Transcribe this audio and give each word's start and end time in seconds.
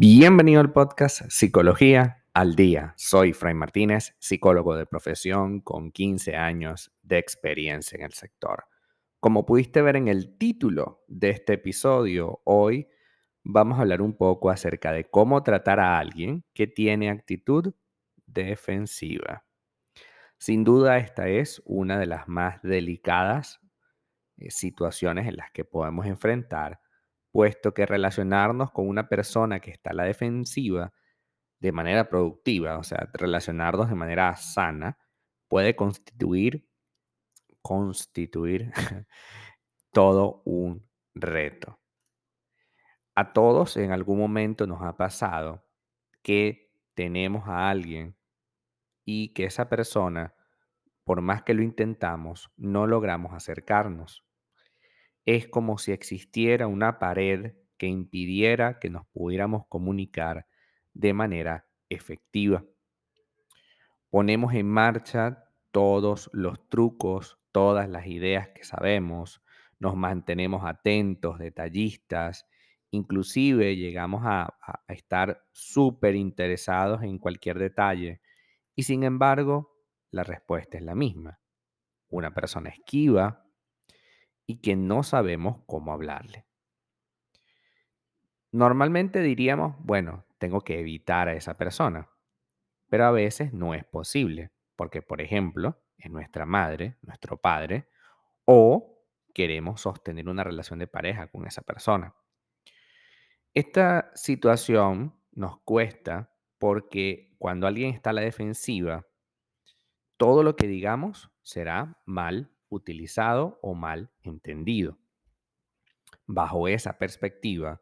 Bienvenido 0.00 0.60
al 0.60 0.70
podcast 0.70 1.22
Psicología 1.28 2.24
al 2.32 2.54
Día. 2.54 2.94
Soy 2.96 3.32
Fray 3.32 3.54
Martínez, 3.54 4.14
psicólogo 4.20 4.76
de 4.76 4.86
profesión 4.86 5.60
con 5.60 5.90
15 5.90 6.36
años 6.36 6.92
de 7.02 7.18
experiencia 7.18 7.96
en 7.96 8.04
el 8.04 8.12
sector. 8.12 8.66
Como 9.18 9.44
pudiste 9.44 9.82
ver 9.82 9.96
en 9.96 10.06
el 10.06 10.38
título 10.38 11.02
de 11.08 11.30
este 11.30 11.54
episodio, 11.54 12.42
hoy 12.44 12.86
vamos 13.42 13.76
a 13.76 13.80
hablar 13.80 14.00
un 14.00 14.16
poco 14.16 14.50
acerca 14.50 14.92
de 14.92 15.10
cómo 15.10 15.42
tratar 15.42 15.80
a 15.80 15.98
alguien 15.98 16.44
que 16.54 16.68
tiene 16.68 17.10
actitud 17.10 17.74
defensiva. 18.24 19.46
Sin 20.38 20.62
duda, 20.62 20.98
esta 20.98 21.26
es 21.26 21.60
una 21.64 21.98
de 21.98 22.06
las 22.06 22.28
más 22.28 22.62
delicadas 22.62 23.58
eh, 24.36 24.52
situaciones 24.52 25.26
en 25.26 25.38
las 25.38 25.50
que 25.50 25.64
podemos 25.64 26.06
enfrentar 26.06 26.78
puesto 27.38 27.72
que 27.72 27.86
relacionarnos 27.86 28.72
con 28.72 28.88
una 28.88 29.08
persona 29.08 29.60
que 29.60 29.70
está 29.70 29.90
a 29.90 29.94
la 29.94 30.02
defensiva 30.02 30.92
de 31.60 31.70
manera 31.70 32.08
productiva, 32.08 32.76
o 32.78 32.82
sea, 32.82 33.08
relacionarnos 33.12 33.88
de 33.88 33.94
manera 33.94 34.34
sana, 34.34 34.98
puede 35.46 35.76
constituir, 35.76 36.68
constituir 37.62 38.72
todo 39.92 40.42
un 40.46 40.84
reto. 41.14 41.78
A 43.14 43.32
todos 43.32 43.76
en 43.76 43.92
algún 43.92 44.18
momento 44.18 44.66
nos 44.66 44.82
ha 44.82 44.96
pasado 44.96 45.64
que 46.22 46.72
tenemos 46.94 47.46
a 47.46 47.70
alguien 47.70 48.16
y 49.04 49.32
que 49.32 49.44
esa 49.44 49.68
persona, 49.68 50.34
por 51.04 51.20
más 51.20 51.44
que 51.44 51.54
lo 51.54 51.62
intentamos, 51.62 52.50
no 52.56 52.88
logramos 52.88 53.32
acercarnos 53.32 54.27
es 55.28 55.46
como 55.46 55.76
si 55.76 55.92
existiera 55.92 56.66
una 56.66 56.98
pared 56.98 57.52
que 57.76 57.86
impidiera 57.86 58.78
que 58.78 58.88
nos 58.88 59.06
pudiéramos 59.08 59.66
comunicar 59.68 60.46
de 60.94 61.12
manera 61.12 61.66
efectiva. 61.90 62.64
Ponemos 64.08 64.54
en 64.54 64.66
marcha 64.66 65.44
todos 65.70 66.30
los 66.32 66.66
trucos, 66.70 67.38
todas 67.52 67.90
las 67.90 68.06
ideas 68.06 68.48
que 68.54 68.64
sabemos, 68.64 69.42
nos 69.78 69.96
mantenemos 69.96 70.64
atentos, 70.64 71.38
detallistas, 71.38 72.46
inclusive 72.90 73.76
llegamos 73.76 74.22
a, 74.24 74.54
estar 74.88 75.44
súper 75.52 76.14
interesados 76.14 77.02
en 77.02 77.18
cualquier 77.18 77.58
detalle 77.58 78.22
y 78.74 78.84
sin 78.84 79.02
embargo 79.02 79.76
la 80.10 80.24
respuesta 80.24 80.78
es 80.78 80.84
la 80.84 80.94
misma. 80.94 81.38
Una 82.08 82.32
persona 82.32 82.70
esquiva, 82.70 83.44
y 84.48 84.62
que 84.62 84.76
no 84.76 85.02
sabemos 85.02 85.58
cómo 85.66 85.92
hablarle. 85.92 86.46
Normalmente 88.50 89.20
diríamos, 89.20 89.76
bueno, 89.78 90.24
tengo 90.38 90.62
que 90.62 90.80
evitar 90.80 91.28
a 91.28 91.34
esa 91.34 91.58
persona, 91.58 92.08
pero 92.88 93.04
a 93.04 93.10
veces 93.10 93.52
no 93.52 93.74
es 93.74 93.84
posible, 93.84 94.50
porque 94.74 95.02
por 95.02 95.20
ejemplo, 95.20 95.84
es 95.98 96.10
nuestra 96.10 96.46
madre, 96.46 96.96
nuestro 97.02 97.36
padre, 97.36 97.90
o 98.46 99.04
queremos 99.34 99.82
sostener 99.82 100.26
una 100.30 100.44
relación 100.44 100.78
de 100.78 100.86
pareja 100.86 101.26
con 101.26 101.46
esa 101.46 101.60
persona. 101.60 102.14
Esta 103.52 104.10
situación 104.14 105.20
nos 105.32 105.60
cuesta 105.60 106.32
porque 106.56 107.34
cuando 107.38 107.66
alguien 107.66 107.94
está 107.94 108.10
a 108.10 108.14
la 108.14 108.22
defensiva, 108.22 109.06
todo 110.16 110.42
lo 110.42 110.56
que 110.56 110.66
digamos 110.66 111.30
será 111.42 112.00
mal 112.06 112.50
utilizado 112.68 113.58
o 113.62 113.74
mal 113.74 114.10
entendido. 114.22 114.98
Bajo 116.26 116.68
esa 116.68 116.98
perspectiva, 116.98 117.80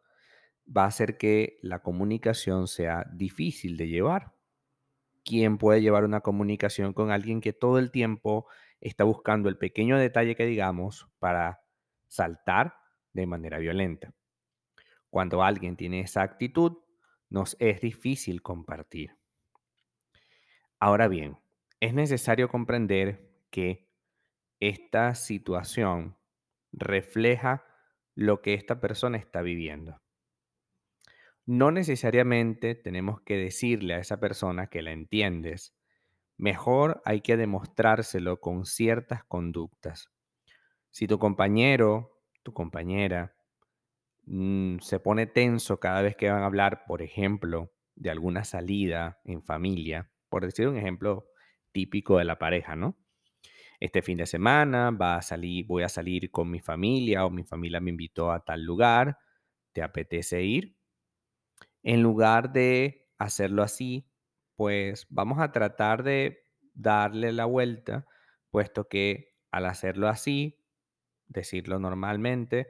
va 0.67 0.85
a 0.85 0.89
hacer 0.89 1.17
que 1.17 1.59
la 1.63 1.81
comunicación 1.83 2.69
sea 2.69 3.07
difícil 3.13 3.77
de 3.77 3.89
llevar. 3.89 4.35
¿Quién 5.25 5.59
puede 5.59 5.83
llevar 5.83 6.05
una 6.05 6.21
comunicación 6.21 6.93
con 6.93 7.11
alguien 7.11 7.41
que 7.41 7.53
todo 7.53 7.79
el 7.79 7.91
tiempo 7.91 8.47
está 8.81 9.05
buscando 9.05 9.49
el 9.49 9.59
pequeño 9.59 9.99
detalle 9.99 10.37
que 10.37 10.47
digamos 10.47 11.09
para 11.19 11.61
saltar 12.07 12.75
de 13.13 13.27
manera 13.27 13.59
violenta? 13.59 14.15
Cuando 15.11 15.43
alguien 15.43 15.77
tiene 15.77 16.01
esa 16.01 16.23
actitud, 16.23 16.79
nos 17.29 17.57
es 17.59 17.81
difícil 17.81 18.43
compartir. 18.43 19.17
Ahora 20.79 21.09
bien, 21.09 21.39
es 21.81 21.95
necesario 21.95 22.49
comprender 22.49 23.29
que 23.51 23.86
esta 24.61 25.15
situación 25.15 26.17
refleja 26.73 27.65
lo 28.15 28.43
que 28.43 28.55
esta 28.55 28.81
persona 28.81 29.19
está 29.19 29.43
viviendo. 29.43 30.01
No 31.45 31.71
necesariamente 31.71 32.75
tenemos 32.75 33.21
que 33.21 33.37
decirle 33.37 33.95
a 33.95 33.99
esa 33.99 34.19
persona 34.19 34.67
que 34.67 34.83
la 34.83 34.91
entiendes. 34.91 35.77
Mejor 36.37 37.01
hay 37.05 37.21
que 37.21 37.37
demostrárselo 37.37 38.41
con 38.41 38.67
ciertas 38.67 39.23
conductas. 39.25 40.11
Si 40.91 41.07
tu 41.07 41.19
compañero, 41.19 42.21
tu 42.43 42.53
compañera, 42.53 43.37
mm, 44.25 44.79
se 44.79 44.99
pone 44.99 45.27
tenso 45.27 45.79
cada 45.79 46.03
vez 46.03 46.17
que 46.17 46.31
van 46.31 46.43
a 46.43 46.47
hablar, 46.47 46.85
por 46.87 47.03
ejemplo, 47.03 47.73
de 47.95 48.11
alguna 48.11 48.45
salida 48.45 49.21
en 49.25 49.43
familia, 49.43 50.11
por 50.29 50.45
decir 50.45 50.69
un 50.69 50.77
ejemplo 50.77 51.29
típico 51.73 52.19
de 52.19 52.25
la 52.25 52.39
pareja, 52.39 52.77
¿no? 52.77 52.97
Este 53.81 54.03
fin 54.03 54.19
de 54.19 54.27
semana 54.27 54.91
va 54.91 55.17
a 55.17 55.23
salir, 55.23 55.67
voy 55.67 55.83
a 55.83 55.89
salir 55.89 56.31
con 56.31 56.51
mi 56.51 56.61
familia 56.61 57.25
o 57.27 57.31
mi 57.31 57.45
familia 57.45 57.81
me 57.81 57.91
invitó 57.91 58.33
a 58.33 58.45
tal 58.45 58.63
lugar, 58.65 59.19
¿te 59.73 59.83
apetece 59.83 60.43
ir? 60.43 60.77
En 61.83 62.03
lugar 62.03 62.53
de 62.53 63.09
hacerlo 63.19 63.63
así, 63.63 64.09
pues 64.57 65.07
vamos 65.11 65.39
a 65.41 65.53
tratar 65.53 66.03
de 66.03 66.45
darle 66.75 67.33
la 67.33 67.45
vuelta, 67.45 68.07
puesto 68.51 68.89
que 68.89 69.35
al 69.51 69.67
hacerlo 69.67 70.09
así, 70.09 70.59
decirlo 71.29 71.79
normalmente, 71.79 72.69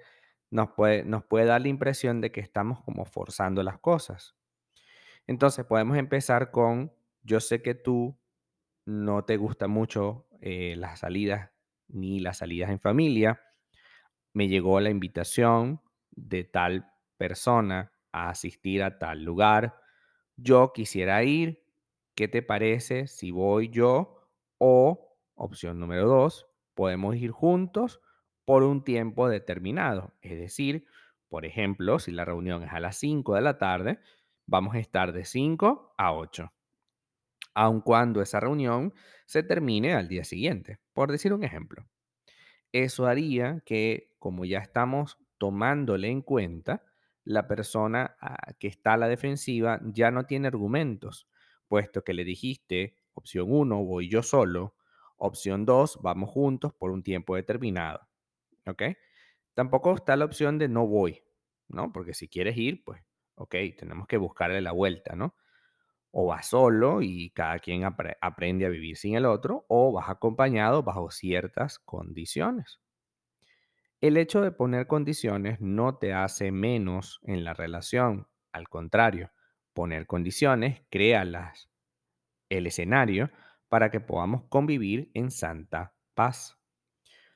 nos 0.51 0.71
puede, 0.73 1.05
nos 1.05 1.25
puede 1.25 1.47
dar 1.47 1.61
la 1.63 1.69
impresión 1.69 2.21
de 2.21 2.31
que 2.33 2.41
estamos 2.41 2.83
como 2.85 3.05
forzando 3.05 3.63
las 3.63 3.79
cosas. 3.79 4.37
Entonces 5.27 5.65
podemos 5.65 5.97
empezar 5.97 6.51
con, 6.51 6.93
yo 7.23 7.41
sé 7.41 7.63
que 7.63 7.75
tú 7.75 8.19
no 8.85 9.25
te 9.25 9.37
gusta 9.37 9.69
mucho 9.69 10.29
eh, 10.49 10.77
las 10.77 11.01
salidas 11.01 11.51
ni 11.89 12.21
las 12.21 12.39
salidas 12.39 12.71
en 12.71 12.79
familia, 12.79 13.43
me 14.33 14.47
llegó 14.47 14.79
la 14.79 14.91
invitación 14.91 15.81
de 16.13 16.45
tal 16.45 16.89
persona 17.17 17.91
a 18.13 18.31
asistir 18.31 18.85
a 18.85 19.01
tal 19.01 19.25
lugar. 19.25 19.77
Yo 20.37 20.73
quisiera 20.73 21.25
ir. 21.25 21.65
¿Qué 22.15 22.29
te 22.29 22.43
parece 22.43 23.09
si 23.09 23.33
voy 23.33 23.71
yo? 23.71 24.31
O, 24.59 25.19
opción 25.35 25.81
número 25.81 26.07
dos, 26.07 26.47
podemos 26.75 27.17
ir 27.17 27.33
juntos 27.33 28.01
por 28.45 28.63
un 28.63 28.85
tiempo 28.85 29.29
determinado. 29.29 30.15
Es 30.21 30.39
decir, 30.39 30.87
por 31.29 31.45
ejemplo, 31.45 31.99
si 31.99 32.13
la 32.13 32.25
reunión 32.25 32.63
es 32.63 32.73
a 32.73 32.79
las 32.79 32.97
5 32.99 33.35
de 33.35 33.41
la 33.41 33.59
tarde, 33.59 33.99
vamos 34.47 34.77
a 34.77 34.79
estar 34.79 35.13
de 35.13 35.25
5 35.25 35.95
a 35.99 36.13
8 36.13 36.53
aun 37.57 37.81
cuando 37.81 38.21
esa 38.21 38.39
reunión 38.39 38.93
se 39.25 39.43
termine 39.43 39.95
al 39.95 40.09
día 40.09 40.25
siguiente, 40.25 40.79
por 40.93 41.11
decir 41.11 41.33
un 41.33 41.43
ejemplo. 41.43 41.87
Eso 42.73 43.07
haría 43.07 43.63
que, 43.65 44.13
como 44.19 44.45
ya 44.45 44.59
estamos 44.59 45.19
tomándole 45.39 46.09
en 46.11 46.21
cuenta, 46.21 46.85
la 47.25 47.49
persona 47.49 48.17
ah, 48.21 48.53
que 48.61 48.69
está 48.69 48.93
a 48.93 48.97
la 48.99 49.09
defensiva 49.09 49.81
ya 49.85 50.11
no 50.11 50.27
tiene 50.27 50.49
argumentos, 50.49 51.29
puesto 51.67 52.05
que 52.05 52.13
le 52.13 52.25
dijiste, 52.25 52.95
opción 53.15 53.47
1, 53.49 53.85
voy 53.85 54.11
yo 54.11 54.23
solo, 54.23 54.75
opción 55.17 55.65
2, 55.65 56.01
vamos 56.03 56.29
juntos 56.31 56.75
por 56.75 56.91
un 56.91 57.03
tiempo 57.03 57.37
determinado. 57.37 58.07
¿Ok? 58.67 58.83
Tampoco 59.55 59.95
está 59.95 60.17
la 60.17 60.27
opción 60.27 60.59
de 60.59 60.69
no 60.69 60.87
voy, 60.87 61.25
¿no? 61.69 61.91
Porque 61.93 62.13
si 62.13 62.29
quieres 62.29 62.59
ir, 62.59 62.85
pues, 62.85 63.03
ok, 63.37 63.55
tenemos 63.79 64.07
que 64.07 64.19
buscarle 64.19 64.61
la 64.61 64.73
vuelta, 64.73 65.17
¿no? 65.17 65.35
O 66.19 66.25
vas 66.25 66.47
solo 66.47 67.03
y 67.03 67.29
cada 67.29 67.59
quien 67.59 67.83
aprende 67.85 68.65
a 68.65 68.71
vivir 68.71 68.97
sin 68.97 69.17
el 69.17 69.27
otro, 69.27 69.67
o 69.69 69.93
vas 69.93 70.09
acompañado 70.09 70.83
bajo 70.83 71.11
ciertas 71.11 71.79
condiciones. 71.79 72.81
El 74.01 74.17
hecho 74.17 74.41
de 74.41 74.51
poner 74.51 74.87
condiciones 74.87 75.61
no 75.61 75.99
te 75.99 76.15
hace 76.15 76.53
menos 76.53 77.21
en 77.25 77.45
la 77.45 77.53
relación, 77.53 78.29
al 78.51 78.71
contrario, 78.71 79.31
poner 79.75 80.07
condiciones 80.07 80.81
crea 80.89 81.27
las, 81.27 81.69
el 82.49 82.67
escenario 82.67 83.31
para 83.69 83.91
que 83.91 84.01
podamos 84.01 84.45
convivir 84.49 85.11
en 85.13 85.31
santa 85.31 85.93
paz. 86.15 86.57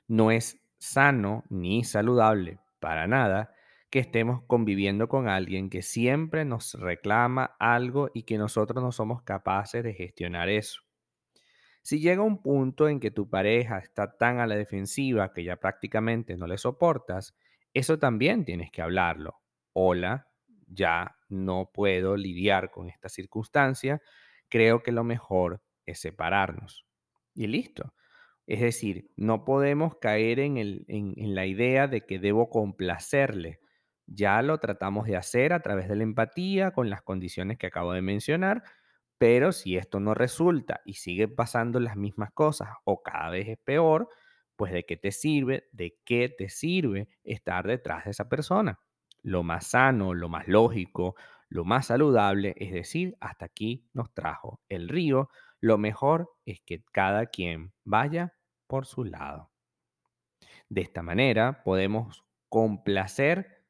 No 0.07 0.31
es 0.31 0.59
sano 0.79 1.43
ni 1.49 1.83
saludable 1.83 2.57
para 2.79 3.05
nada 3.05 3.53
que 3.91 3.99
estemos 3.99 4.41
conviviendo 4.47 5.09
con 5.09 5.27
alguien 5.27 5.69
que 5.69 5.81
siempre 5.81 6.45
nos 6.45 6.75
reclama 6.75 7.57
algo 7.59 8.09
y 8.13 8.23
que 8.23 8.37
nosotros 8.37 8.81
no 8.81 8.93
somos 8.93 9.21
capaces 9.21 9.83
de 9.83 9.93
gestionar 9.93 10.47
eso. 10.47 10.81
Si 11.83 11.99
llega 11.99 12.21
un 12.21 12.41
punto 12.41 12.87
en 12.87 13.01
que 13.01 13.11
tu 13.11 13.29
pareja 13.29 13.79
está 13.79 14.17
tan 14.17 14.39
a 14.39 14.47
la 14.47 14.55
defensiva 14.55 15.33
que 15.33 15.43
ya 15.43 15.57
prácticamente 15.57 16.37
no 16.37 16.47
le 16.47 16.57
soportas, 16.57 17.35
eso 17.73 17.99
también 17.99 18.45
tienes 18.45 18.71
que 18.71 18.81
hablarlo. 18.81 19.41
Hola, 19.73 20.29
ya 20.67 21.17
no 21.27 21.69
puedo 21.73 22.15
lidiar 22.15 22.71
con 22.71 22.87
esta 22.87 23.09
circunstancia, 23.09 24.01
creo 24.47 24.83
que 24.83 24.93
lo 24.93 25.03
mejor 25.03 25.61
es 25.85 25.99
separarnos. 25.99 26.85
Y 27.33 27.47
listo. 27.47 27.93
Es 28.47 28.61
decir, 28.61 29.11
no 29.17 29.43
podemos 29.43 29.97
caer 29.97 30.39
en, 30.39 30.57
en 30.57 31.35
la 31.35 31.45
idea 31.45 31.87
de 31.87 32.05
que 32.05 32.19
debo 32.19 32.49
complacerle. 32.49 33.60
Ya 34.13 34.41
lo 34.41 34.59
tratamos 34.59 35.07
de 35.07 35.15
hacer 35.15 35.53
a 35.53 35.61
través 35.61 35.87
de 35.87 35.95
la 35.95 36.03
empatía, 36.03 36.71
con 36.71 36.89
las 36.89 37.01
condiciones 37.01 37.57
que 37.57 37.67
acabo 37.67 37.93
de 37.93 38.01
mencionar, 38.01 38.63
pero 39.17 39.51
si 39.51 39.77
esto 39.77 39.99
no 39.99 40.13
resulta 40.13 40.81
y 40.85 40.95
sigue 40.95 41.27
pasando 41.27 41.79
las 41.79 41.95
mismas 41.95 42.31
cosas 42.33 42.69
o 42.83 43.03
cada 43.03 43.29
vez 43.29 43.47
es 43.47 43.57
peor, 43.59 44.09
pues 44.55 44.73
¿de 44.73 44.85
qué 44.85 44.97
te 44.97 45.11
sirve? 45.11 45.69
¿De 45.71 45.97
qué 46.05 46.27
te 46.29 46.49
sirve 46.49 47.07
estar 47.23 47.65
detrás 47.67 48.05
de 48.05 48.11
esa 48.11 48.27
persona? 48.27 48.79
Lo 49.21 49.43
más 49.43 49.67
sano, 49.67 50.13
lo 50.13 50.27
más 50.27 50.47
lógico, 50.47 51.15
lo 51.49 51.63
más 51.63 51.87
saludable, 51.87 52.53
es 52.57 52.71
decir, 52.73 53.15
hasta 53.21 53.45
aquí 53.45 53.87
nos 53.93 54.13
trajo 54.13 54.61
el 54.69 54.89
río, 54.89 55.29
lo 55.59 55.77
mejor 55.77 56.31
es 56.45 56.59
que 56.61 56.83
cada 56.91 57.27
quien 57.27 57.73
vaya 57.85 58.33
por 58.67 58.85
su 58.85 59.05
lado. 59.05 59.51
De 60.69 60.81
esta 60.81 61.03
manera 61.03 61.63
podemos 61.63 62.25
complacer 62.49 63.60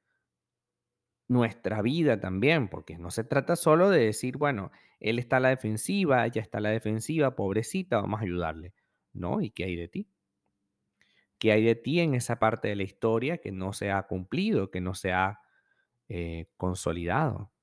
nuestra 1.31 1.81
vida 1.81 2.19
también, 2.19 2.67
porque 2.67 2.97
no 2.97 3.09
se 3.09 3.23
trata 3.23 3.55
solo 3.55 3.89
de 3.89 4.01
decir, 4.01 4.35
bueno, 4.35 4.69
él 4.99 5.17
está 5.17 5.37
a 5.37 5.39
la 5.39 5.47
defensiva, 5.47 6.25
ella 6.25 6.41
está 6.41 6.57
a 6.57 6.61
la 6.61 6.71
defensiva, 6.71 7.37
pobrecita, 7.37 8.01
vamos 8.01 8.19
a 8.19 8.23
ayudarle. 8.23 8.73
No, 9.13 9.39
¿y 9.39 9.49
qué 9.49 9.63
hay 9.63 9.77
de 9.77 9.87
ti? 9.87 10.09
¿Qué 11.37 11.53
hay 11.53 11.63
de 11.63 11.75
ti 11.75 12.01
en 12.01 12.15
esa 12.15 12.37
parte 12.37 12.67
de 12.67 12.75
la 12.75 12.83
historia 12.83 13.37
que 13.37 13.53
no 13.53 13.71
se 13.71 13.91
ha 13.91 14.03
cumplido, 14.03 14.71
que 14.71 14.81
no 14.81 14.93
se 14.93 15.13
ha 15.13 15.39
eh, 16.09 16.47
consolidado? 16.57 17.53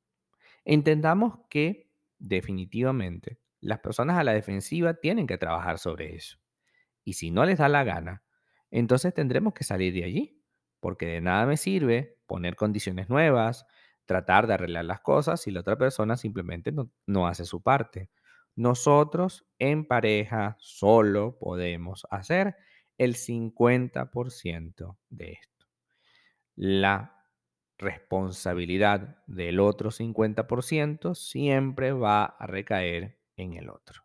Entendamos 0.64 1.40
que 1.50 1.90
definitivamente 2.18 3.38
las 3.60 3.80
personas 3.80 4.16
a 4.16 4.24
la 4.24 4.32
defensiva 4.32 4.94
tienen 4.94 5.26
que 5.26 5.36
trabajar 5.36 5.78
sobre 5.78 6.14
eso. 6.16 6.38
Y 7.04 7.12
si 7.12 7.30
no 7.30 7.44
les 7.44 7.58
da 7.58 7.68
la 7.68 7.84
gana, 7.84 8.22
entonces 8.70 9.12
tendremos 9.12 9.52
que 9.52 9.64
salir 9.64 9.92
de 9.92 10.04
allí, 10.04 10.37
porque 10.80 11.06
de 11.06 11.20
nada 11.20 11.46
me 11.46 11.56
sirve 11.56 12.18
poner 12.26 12.56
condiciones 12.56 13.08
nuevas, 13.08 13.66
tratar 14.04 14.46
de 14.46 14.54
arreglar 14.54 14.84
las 14.84 15.00
cosas 15.00 15.40
si 15.40 15.50
la 15.50 15.60
otra 15.60 15.76
persona 15.76 16.16
simplemente 16.16 16.72
no, 16.72 16.90
no 17.06 17.26
hace 17.26 17.44
su 17.44 17.62
parte. 17.62 18.10
Nosotros 18.54 19.46
en 19.58 19.86
pareja 19.86 20.56
solo 20.60 21.38
podemos 21.38 22.06
hacer 22.10 22.56
el 22.96 23.14
50% 23.14 24.96
de 25.10 25.32
esto. 25.32 25.66
La 26.56 27.18
responsabilidad 27.78 29.22
del 29.26 29.60
otro 29.60 29.90
50% 29.90 31.14
siempre 31.14 31.92
va 31.92 32.24
a 32.24 32.46
recaer 32.46 33.18
en 33.36 33.54
el 33.54 33.70
otro. 33.70 34.02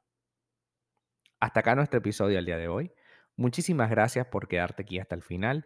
Hasta 1.40 1.62
acá 1.62 1.76
nuestro 1.76 1.98
episodio 1.98 2.38
al 2.38 2.46
día 2.46 2.58
de 2.58 2.68
hoy. 2.68 2.92
Muchísimas 3.36 3.90
gracias 3.90 4.28
por 4.28 4.48
quedarte 4.48 4.84
aquí 4.84 5.00
hasta 5.00 5.16
el 5.16 5.24
final. 5.24 5.66